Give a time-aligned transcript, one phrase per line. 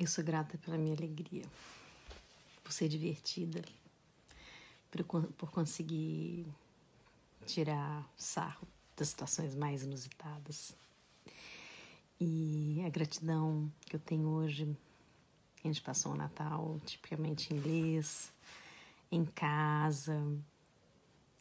[0.00, 1.44] Eu sou grata pela minha alegria,
[2.64, 3.62] por ser divertida,
[4.90, 6.46] por, por conseguir
[7.44, 8.66] tirar sarro
[8.96, 10.74] das situações mais inusitadas.
[12.18, 14.74] E a gratidão que eu tenho hoje,
[15.62, 18.32] a gente passou o Natal tipicamente inglês,
[19.12, 20.18] em casa,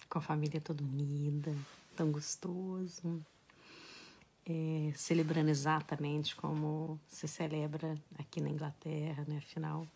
[0.09, 1.55] com a família toda unida,
[1.95, 3.25] tão gostoso
[4.49, 9.37] é, celebrando exatamente como se celebra aqui na Inglaterra, né?
[9.37, 9.87] Afinal,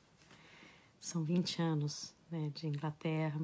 [0.99, 3.41] são 20 anos né, de Inglaterra.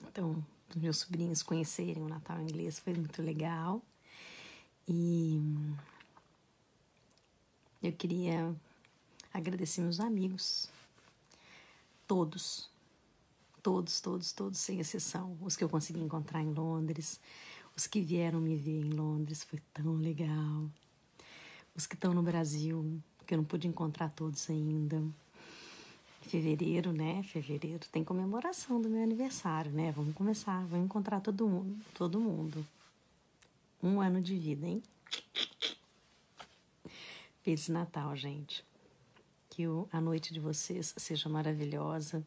[0.00, 0.42] Então,
[0.74, 3.82] meus sobrinhos conhecerem o Natal inglês foi muito legal.
[4.88, 5.38] E
[7.82, 8.54] eu queria
[9.32, 10.70] agradecer meus amigos,
[12.06, 12.70] todos,
[13.62, 17.20] todos, todos, todos, sem exceção, os que eu consegui encontrar em Londres,
[17.80, 20.68] os que vieram me ver em Londres foi tão legal.
[21.74, 25.02] Os que estão no Brasil, que eu não pude encontrar todos ainda.
[26.20, 27.22] Fevereiro, né?
[27.22, 29.92] Fevereiro tem comemoração do meu aniversário, né?
[29.92, 32.66] Vamos começar, vamos encontrar todo mundo, todo mundo.
[33.82, 34.82] Um ano de vida, hein?
[37.40, 38.62] Feliz Natal, gente.
[39.48, 42.22] Que a noite de vocês seja maravilhosa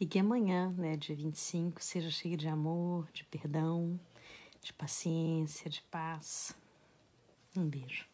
[0.00, 4.00] e que amanhã, né, dia 25, seja cheia de amor, de perdão,
[4.62, 6.56] de paciência, de paz.
[7.56, 8.06] Um beijo.